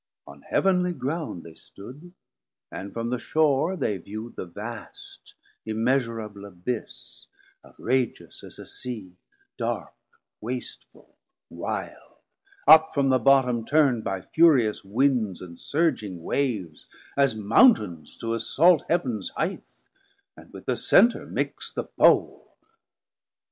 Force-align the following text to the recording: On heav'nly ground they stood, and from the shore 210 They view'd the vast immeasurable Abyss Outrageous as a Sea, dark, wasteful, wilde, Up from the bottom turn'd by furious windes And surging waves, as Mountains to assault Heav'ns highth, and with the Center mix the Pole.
On 0.25 0.41
heav'nly 0.49 0.93
ground 0.93 1.43
they 1.43 1.53
stood, 1.53 2.11
and 2.71 2.91
from 2.91 3.11
the 3.11 3.19
shore 3.19 3.73
210 3.75 3.79
They 3.87 3.97
view'd 3.99 4.35
the 4.35 4.47
vast 4.47 5.35
immeasurable 5.63 6.43
Abyss 6.45 7.27
Outrageous 7.63 8.43
as 8.43 8.57
a 8.57 8.65
Sea, 8.65 9.15
dark, 9.57 9.93
wasteful, 10.41 11.17
wilde, 11.51 12.15
Up 12.67 12.95
from 12.95 13.09
the 13.09 13.19
bottom 13.19 13.63
turn'd 13.63 14.03
by 14.03 14.21
furious 14.23 14.83
windes 14.83 15.39
And 15.39 15.59
surging 15.61 16.23
waves, 16.23 16.87
as 17.15 17.35
Mountains 17.35 18.17
to 18.21 18.33
assault 18.33 18.83
Heav'ns 18.89 19.29
highth, 19.37 19.85
and 20.35 20.51
with 20.51 20.65
the 20.65 20.77
Center 20.77 21.27
mix 21.27 21.71
the 21.71 21.83
Pole. 21.83 22.57